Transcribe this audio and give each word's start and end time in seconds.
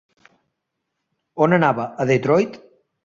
On 1.47 1.53
anava, 1.59 1.85
a 2.05 2.09
Detroit? 2.13 2.59